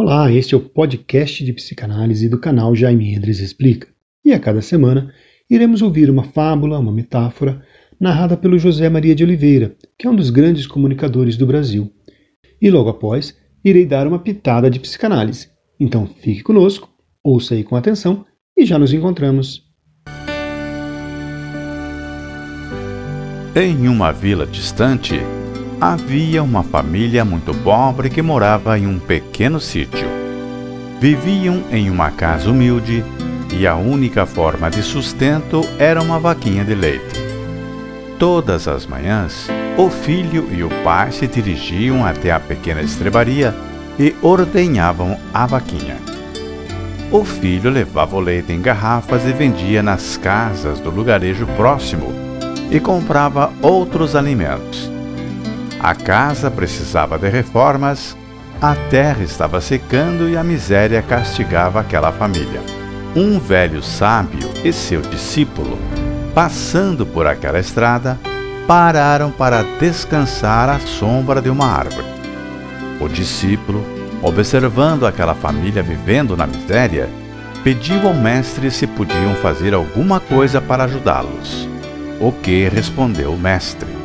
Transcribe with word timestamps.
Olá, 0.00 0.30
este 0.30 0.54
é 0.54 0.56
o 0.56 0.60
podcast 0.60 1.44
de 1.44 1.52
psicanálise 1.52 2.28
do 2.28 2.38
canal 2.38 2.72
Jaime 2.72 3.12
Endres 3.12 3.40
Explica. 3.40 3.88
E 4.24 4.32
a 4.32 4.38
cada 4.38 4.62
semana 4.62 5.12
iremos 5.50 5.82
ouvir 5.82 6.08
uma 6.08 6.22
fábula, 6.22 6.78
uma 6.78 6.92
metáfora, 6.92 7.60
narrada 7.98 8.36
pelo 8.36 8.60
José 8.60 8.88
Maria 8.88 9.12
de 9.12 9.24
Oliveira, 9.24 9.74
que 9.98 10.06
é 10.06 10.10
um 10.10 10.14
dos 10.14 10.30
grandes 10.30 10.68
comunicadores 10.68 11.36
do 11.36 11.44
Brasil. 11.44 11.92
E 12.62 12.70
logo 12.70 12.88
após, 12.90 13.36
irei 13.64 13.84
dar 13.84 14.06
uma 14.06 14.20
pitada 14.20 14.70
de 14.70 14.78
psicanálise. 14.78 15.48
Então 15.80 16.06
fique 16.06 16.44
conosco, 16.44 16.88
ouça 17.20 17.54
aí 17.54 17.64
com 17.64 17.74
atenção 17.74 18.24
e 18.56 18.64
já 18.64 18.78
nos 18.78 18.92
encontramos. 18.92 19.64
Em 23.52 23.88
uma 23.88 24.12
vila 24.12 24.46
distante, 24.46 25.16
Havia 25.80 26.42
uma 26.42 26.64
família 26.64 27.24
muito 27.24 27.54
pobre 27.54 28.10
que 28.10 28.20
morava 28.20 28.76
em 28.76 28.84
um 28.84 28.98
pequeno 28.98 29.60
sítio. 29.60 30.08
Viviam 31.00 31.62
em 31.70 31.88
uma 31.88 32.10
casa 32.10 32.50
humilde 32.50 33.04
e 33.54 33.64
a 33.64 33.76
única 33.76 34.26
forma 34.26 34.68
de 34.68 34.82
sustento 34.82 35.60
era 35.78 36.02
uma 36.02 36.18
vaquinha 36.18 36.64
de 36.64 36.74
leite. 36.74 37.20
Todas 38.18 38.66
as 38.66 38.86
manhãs, 38.86 39.46
o 39.76 39.88
filho 39.88 40.48
e 40.52 40.64
o 40.64 40.68
pai 40.82 41.12
se 41.12 41.28
dirigiam 41.28 42.04
até 42.04 42.32
a 42.32 42.40
pequena 42.40 42.82
estrebaria 42.82 43.54
e 44.00 44.16
ordenhavam 44.20 45.16
a 45.32 45.46
vaquinha. 45.46 45.96
O 47.12 47.24
filho 47.24 47.70
levava 47.70 48.16
o 48.16 48.20
leite 48.20 48.52
em 48.52 48.60
garrafas 48.60 49.24
e 49.24 49.32
vendia 49.32 49.80
nas 49.80 50.16
casas 50.16 50.80
do 50.80 50.90
lugarejo 50.90 51.46
próximo 51.56 52.12
e 52.68 52.80
comprava 52.80 53.52
outros 53.62 54.16
alimentos 54.16 54.97
a 55.80 55.94
casa 55.94 56.50
precisava 56.50 57.18
de 57.18 57.28
reformas, 57.28 58.16
a 58.60 58.74
terra 58.74 59.22
estava 59.22 59.60
secando 59.60 60.28
e 60.28 60.36
a 60.36 60.42
miséria 60.42 61.00
castigava 61.00 61.80
aquela 61.80 62.10
família. 62.10 62.60
Um 63.14 63.38
velho 63.38 63.82
sábio 63.82 64.50
e 64.64 64.72
seu 64.72 65.00
discípulo, 65.00 65.78
passando 66.34 67.06
por 67.06 67.26
aquela 67.26 67.58
estrada, 67.58 68.18
pararam 68.66 69.30
para 69.30 69.62
descansar 69.78 70.68
à 70.68 70.78
sombra 70.80 71.40
de 71.40 71.48
uma 71.48 71.66
árvore. 71.66 72.06
O 73.00 73.08
discípulo, 73.08 73.84
observando 74.22 75.06
aquela 75.06 75.34
família 75.34 75.82
vivendo 75.82 76.36
na 76.36 76.46
miséria, 76.46 77.08
pediu 77.62 78.06
ao 78.06 78.14
mestre 78.14 78.70
se 78.70 78.86
podiam 78.86 79.34
fazer 79.36 79.72
alguma 79.72 80.18
coisa 80.18 80.60
para 80.60 80.84
ajudá-los. 80.84 81.68
O 82.20 82.32
que 82.32 82.68
respondeu 82.68 83.32
o 83.32 83.38
mestre: 83.38 83.97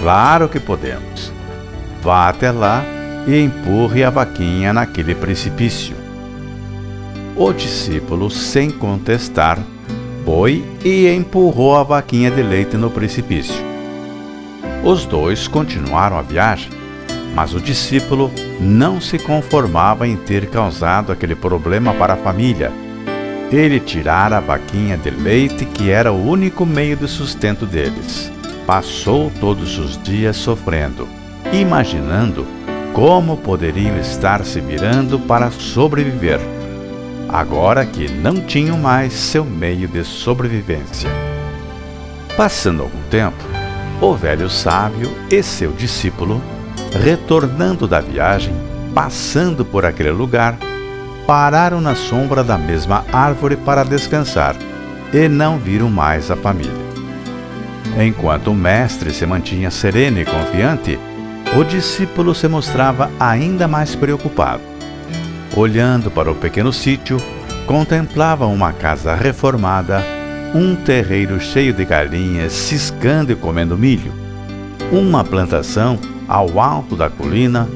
Claro 0.00 0.48
que 0.48 0.58
podemos. 0.58 1.30
Vá 2.02 2.30
até 2.30 2.50
lá 2.50 2.82
e 3.26 3.38
empurre 3.38 4.02
a 4.02 4.08
vaquinha 4.08 4.72
naquele 4.72 5.14
precipício. 5.14 5.94
O 7.36 7.52
discípulo, 7.52 8.30
sem 8.30 8.70
contestar, 8.70 9.58
foi 10.24 10.64
e 10.82 11.06
empurrou 11.06 11.76
a 11.76 11.82
vaquinha 11.82 12.30
de 12.30 12.42
leite 12.42 12.78
no 12.78 12.88
precipício. 12.88 13.62
Os 14.82 15.04
dois 15.04 15.46
continuaram 15.46 16.18
a 16.18 16.22
viagem, 16.22 16.70
mas 17.34 17.52
o 17.52 17.60
discípulo 17.60 18.30
não 18.58 19.02
se 19.02 19.18
conformava 19.18 20.08
em 20.08 20.16
ter 20.16 20.48
causado 20.48 21.12
aquele 21.12 21.34
problema 21.34 21.92
para 21.92 22.14
a 22.14 22.16
família. 22.16 22.72
Ele 23.52 23.78
tirara 23.78 24.38
a 24.38 24.40
vaquinha 24.40 24.96
de 24.96 25.10
leite, 25.10 25.66
que 25.66 25.90
era 25.90 26.10
o 26.10 26.26
único 26.26 26.64
meio 26.64 26.96
de 26.96 27.06
sustento 27.06 27.66
deles 27.66 28.32
passou 28.70 29.32
todos 29.40 29.80
os 29.80 30.00
dias 30.00 30.36
sofrendo, 30.36 31.08
imaginando 31.52 32.46
como 32.92 33.36
poderiam 33.36 33.98
estar 33.98 34.44
se 34.44 34.60
virando 34.60 35.18
para 35.18 35.50
sobreviver, 35.50 36.38
agora 37.28 37.84
que 37.84 38.08
não 38.08 38.36
tinham 38.40 38.78
mais 38.78 39.12
seu 39.12 39.44
meio 39.44 39.88
de 39.88 40.04
sobrevivência. 40.04 41.10
Passando 42.36 42.84
algum 42.84 43.02
tempo, 43.10 43.42
o 44.00 44.14
velho 44.14 44.48
sábio 44.48 45.10
e 45.28 45.42
seu 45.42 45.72
discípulo, 45.72 46.40
retornando 46.92 47.88
da 47.88 48.00
viagem, 48.00 48.54
passando 48.94 49.64
por 49.64 49.84
aquele 49.84 50.12
lugar, 50.12 50.56
pararam 51.26 51.80
na 51.80 51.96
sombra 51.96 52.44
da 52.44 52.56
mesma 52.56 53.04
árvore 53.12 53.56
para 53.56 53.82
descansar 53.82 54.54
e 55.12 55.28
não 55.28 55.58
viram 55.58 55.90
mais 55.90 56.30
a 56.30 56.36
família. 56.36 56.89
Enquanto 57.98 58.52
o 58.52 58.54
mestre 58.54 59.12
se 59.12 59.26
mantinha 59.26 59.70
sereno 59.70 60.20
e 60.20 60.24
confiante, 60.24 60.98
o 61.56 61.64
discípulo 61.64 62.34
se 62.34 62.46
mostrava 62.46 63.10
ainda 63.18 63.66
mais 63.66 63.94
preocupado. 63.94 64.62
Olhando 65.56 66.10
para 66.10 66.30
o 66.30 66.34
pequeno 66.34 66.72
sítio, 66.72 67.18
contemplava 67.66 68.46
uma 68.46 68.72
casa 68.72 69.14
reformada, 69.14 70.04
um 70.54 70.76
terreiro 70.76 71.40
cheio 71.40 71.72
de 71.72 71.84
galinhas 71.84 72.52
ciscando 72.52 73.32
e 73.32 73.36
comendo 73.36 73.76
milho, 73.76 74.12
uma 74.92 75.24
plantação 75.24 75.98
ao 76.28 76.60
alto 76.60 76.94
da 76.94 77.10
colina, 77.10 77.68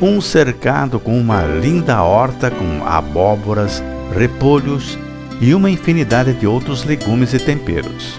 um 0.00 0.20
cercado 0.20 1.00
com 1.00 1.18
uma 1.18 1.42
linda 1.42 2.00
horta 2.02 2.50
com 2.50 2.86
abóboras, 2.86 3.82
repolhos 4.16 4.96
e 5.40 5.52
uma 5.52 5.68
infinidade 5.68 6.32
de 6.34 6.46
outros 6.46 6.84
legumes 6.84 7.34
e 7.34 7.38
temperos. 7.38 8.16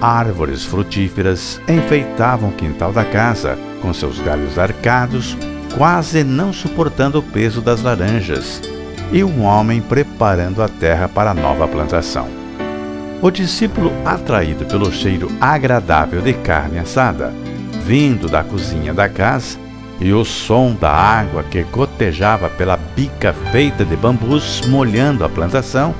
Árvores 0.00 0.64
frutíferas 0.64 1.60
enfeitavam 1.68 2.50
o 2.50 2.52
quintal 2.52 2.92
da 2.92 3.04
casa, 3.04 3.58
com 3.82 3.92
seus 3.92 4.20
galhos 4.20 4.56
arcados, 4.56 5.36
quase 5.76 6.22
não 6.22 6.52
suportando 6.52 7.18
o 7.18 7.22
peso 7.22 7.60
das 7.60 7.82
laranjas, 7.82 8.62
e 9.10 9.24
um 9.24 9.42
homem 9.42 9.80
preparando 9.80 10.62
a 10.62 10.68
terra 10.68 11.08
para 11.08 11.32
a 11.32 11.34
nova 11.34 11.66
plantação. 11.66 12.28
O 13.20 13.28
discípulo, 13.28 13.90
atraído 14.04 14.64
pelo 14.66 14.92
cheiro 14.92 15.28
agradável 15.40 16.20
de 16.20 16.32
carne 16.32 16.78
assada, 16.78 17.32
vindo 17.84 18.28
da 18.28 18.44
cozinha 18.44 18.94
da 18.94 19.08
casa, 19.08 19.58
e 20.00 20.12
o 20.12 20.24
som 20.24 20.76
da 20.80 20.92
água 20.92 21.42
que 21.42 21.64
gotejava 21.64 22.48
pela 22.48 22.76
bica 22.76 23.32
feita 23.50 23.84
de 23.84 23.96
bambus 23.96 24.60
molhando 24.68 25.24
a 25.24 25.28
plantação, 25.28 25.92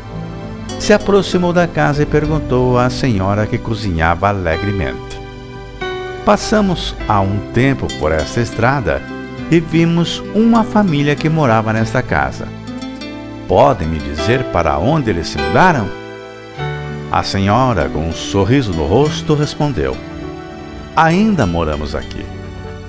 se 0.78 0.92
aproximou 0.92 1.52
da 1.52 1.66
casa 1.66 2.02
e 2.02 2.06
perguntou 2.06 2.78
à 2.78 2.88
senhora 2.88 3.46
que 3.46 3.58
cozinhava 3.58 4.28
alegremente. 4.28 5.18
Passamos 6.24 6.94
há 7.08 7.20
um 7.20 7.38
tempo 7.52 7.86
por 7.98 8.12
esta 8.12 8.40
estrada 8.40 9.02
e 9.50 9.60
vimos 9.60 10.22
uma 10.34 10.62
família 10.62 11.16
que 11.16 11.28
morava 11.28 11.72
nesta 11.72 12.02
casa. 12.02 12.46
Podem 13.48 13.88
me 13.88 13.98
dizer 13.98 14.44
para 14.44 14.78
onde 14.78 15.10
eles 15.10 15.28
se 15.28 15.38
mudaram? 15.38 15.88
A 17.10 17.22
senhora, 17.22 17.88
com 17.88 18.06
um 18.06 18.12
sorriso 18.12 18.72
no 18.72 18.84
rosto, 18.84 19.34
respondeu: 19.34 19.96
Ainda 20.94 21.46
moramos 21.46 21.94
aqui. 21.94 22.24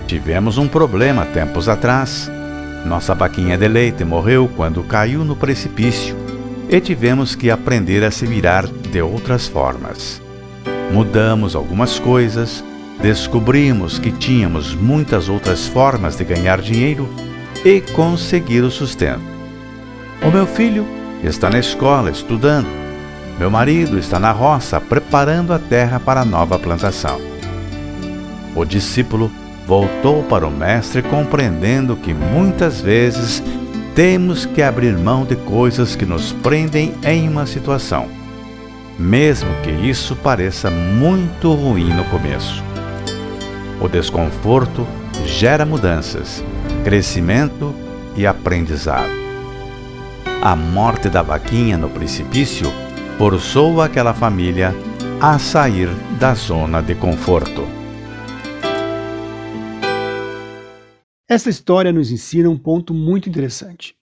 Tivemos 0.05 0.57
um 0.57 0.67
problema 0.67 1.25
tempos 1.25 1.69
atrás. 1.69 2.29
Nossa 2.85 3.15
vaquinha 3.15 3.57
de 3.57 3.67
leite 3.67 4.03
morreu 4.03 4.49
quando 4.55 4.83
caiu 4.83 5.23
no 5.23 5.35
precipício 5.35 6.18
e 6.69 6.79
tivemos 6.79 7.35
que 7.35 7.49
aprender 7.49 8.03
a 8.03 8.11
se 8.11 8.27
virar 8.27 8.67
de 8.67 9.01
outras 9.01 9.47
formas. 9.47 10.21
Mudamos 10.93 11.55
algumas 11.55 11.99
coisas, 11.99 12.63
descobrimos 13.01 13.97
que 13.97 14.11
tínhamos 14.11 14.75
muitas 14.75 15.27
outras 15.27 15.67
formas 15.67 16.15
de 16.15 16.23
ganhar 16.23 16.61
dinheiro 16.61 17.09
e 17.65 17.81
conseguir 17.81 18.61
o 18.63 18.69
sustento. 18.69 19.21
O 20.21 20.29
meu 20.29 20.45
filho 20.45 20.85
está 21.23 21.49
na 21.49 21.59
escola 21.59 22.11
estudando. 22.11 22.67
Meu 23.39 23.49
marido 23.49 23.97
está 23.97 24.19
na 24.19 24.31
roça 24.31 24.79
preparando 24.79 25.53
a 25.53 25.59
terra 25.59 25.99
para 25.99 26.21
a 26.21 26.25
nova 26.25 26.59
plantação. 26.59 27.19
O 28.55 28.65
discípulo 28.65 29.31
voltou 29.65 30.23
para 30.23 30.47
o 30.47 30.51
mestre 30.51 31.01
compreendendo 31.01 31.95
que 31.95 32.13
muitas 32.13 32.81
vezes 32.81 33.41
temos 33.99 34.45
que 34.45 34.61
abrir 34.61 34.97
mão 34.97 35.25
de 35.25 35.35
coisas 35.35 35.93
que 35.93 36.05
nos 36.05 36.31
prendem 36.31 36.93
em 37.03 37.27
uma 37.27 37.45
situação, 37.45 38.07
mesmo 38.97 39.49
que 39.61 39.71
isso 39.71 40.15
pareça 40.15 40.71
muito 40.71 41.51
ruim 41.51 41.93
no 41.93 42.05
começo. 42.05 42.63
O 43.81 43.89
desconforto 43.89 44.87
gera 45.25 45.65
mudanças, 45.65 46.41
crescimento 46.85 47.75
e 48.15 48.25
aprendizado. 48.25 49.11
A 50.41 50.55
morte 50.55 51.09
da 51.09 51.21
vaquinha 51.21 51.77
no 51.77 51.89
precipício 51.89 52.71
forçou 53.17 53.81
aquela 53.81 54.13
família 54.13 54.73
a 55.19 55.37
sair 55.37 55.89
da 56.17 56.33
zona 56.33 56.81
de 56.81 56.95
conforto. 56.95 57.78
Essa 61.31 61.47
história 61.47 61.93
nos 61.93 62.11
ensina 62.11 62.49
um 62.49 62.57
ponto 62.57 62.91
muito 62.91 63.29
interessante. 63.29 63.95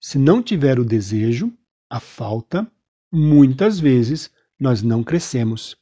Se 0.00 0.18
não 0.18 0.42
tiver 0.42 0.78
o 0.78 0.86
desejo, 0.86 1.52
a 1.90 2.00
falta, 2.00 2.66
muitas 3.12 3.78
vezes 3.78 4.30
nós 4.58 4.82
não 4.82 5.04
crescemos. 5.04 5.76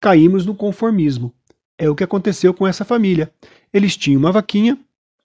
Caímos 0.00 0.44
no 0.44 0.56
conformismo. 0.56 1.32
É 1.78 1.88
o 1.88 1.94
que 1.94 2.02
aconteceu 2.02 2.52
com 2.52 2.66
essa 2.66 2.84
família. 2.84 3.32
Eles 3.72 3.96
tinham 3.96 4.18
uma 4.18 4.32
vaquinha 4.32 4.76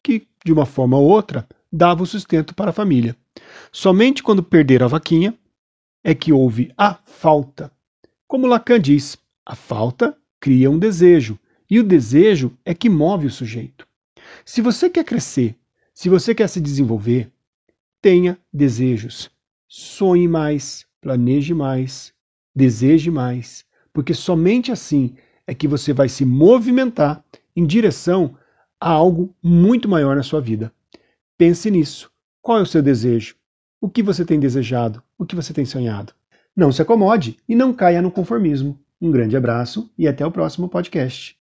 que, 0.04 0.28
de 0.46 0.54
uma 0.54 0.68
forma 0.68 0.96
ou 0.96 1.10
outra, 1.10 1.48
dava 1.74 2.04
o 2.04 2.06
sustento 2.06 2.54
para 2.54 2.70
a 2.70 2.74
família. 2.74 3.18
Somente 3.72 4.22
quando 4.22 4.44
perderam 4.44 4.86
a 4.86 4.90
vaquinha 4.90 5.34
é 6.04 6.14
que 6.14 6.32
houve 6.32 6.72
a 6.78 7.00
falta. 7.04 7.72
Como 8.28 8.46
Lacan 8.46 8.80
diz, 8.80 9.18
a 9.44 9.56
falta 9.56 10.16
cria 10.40 10.70
um 10.70 10.78
desejo, 10.78 11.40
e 11.68 11.80
o 11.80 11.84
desejo 11.84 12.56
é 12.64 12.76
que 12.76 12.90
move 12.90 13.26
o 13.26 13.32
sujeito. 13.32 13.90
Se 14.46 14.62
você 14.62 14.90
quer 14.90 15.04
crescer, 15.04 15.56
se 15.94 16.10
você 16.10 16.34
quer 16.34 16.48
se 16.48 16.60
desenvolver, 16.60 17.32
tenha 18.02 18.38
desejos. 18.52 19.30
Sonhe 19.68 20.28
mais, 20.28 20.86
planeje 21.00 21.54
mais, 21.54 22.14
deseje 22.56 23.12
mais, 23.12 23.66
porque 23.94 24.14
somente 24.14 24.72
assim 24.72 25.16
é 25.46 25.54
que 25.54 25.68
você 25.68 25.94
vai 25.94 26.10
se 26.10 26.26
movimentar 26.26 27.24
em 27.56 27.66
direção 27.66 28.36
a 28.80 28.90
algo 28.90 29.36
muito 29.44 29.88
maior 29.88 30.16
na 30.16 30.24
sua 30.24 30.42
vida. 30.42 30.72
Pense 31.38 31.70
nisso. 31.70 32.12
Qual 32.42 32.58
é 32.58 32.62
o 32.62 32.66
seu 32.66 32.82
desejo? 32.82 33.36
O 33.80 33.90
que 33.90 34.02
você 34.02 34.26
tem 34.26 34.40
desejado? 34.40 35.04
O 35.18 35.26
que 35.26 35.36
você 35.36 35.54
tem 35.54 35.66
sonhado? 35.66 36.14
Não 36.56 36.72
se 36.72 36.82
acomode 36.82 37.38
e 37.48 37.56
não 37.56 37.74
caia 37.74 38.02
no 38.02 38.12
conformismo. 38.12 38.80
Um 39.00 39.12
grande 39.12 39.38
abraço 39.38 39.92
e 39.98 40.08
até 40.08 40.26
o 40.26 40.32
próximo 40.32 40.68
podcast. 40.68 41.41